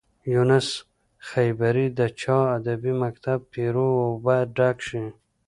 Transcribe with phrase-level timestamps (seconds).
[0.33, 0.67] یونس
[1.29, 5.03] خیبري د چا ادبي مکتب پيرو و باید ډک شي.